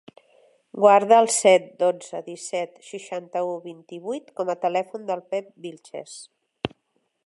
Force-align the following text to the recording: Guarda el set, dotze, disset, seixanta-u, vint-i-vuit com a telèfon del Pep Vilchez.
Guarda 0.85 1.19
el 1.23 1.29
set, 1.35 1.67
dotze, 1.83 2.23
disset, 2.31 2.73
seixanta-u, 2.89 3.53
vint-i-vuit 3.69 4.35
com 4.41 4.53
a 4.53 4.57
telèfon 4.67 5.09
del 5.13 5.27
Pep 5.35 5.57
Vilchez. 5.69 6.19